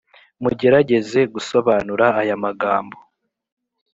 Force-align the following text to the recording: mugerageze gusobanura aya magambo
mugerageze 0.43 1.19
gusobanura 1.33 2.05
aya 2.21 2.35
magambo 2.43 2.97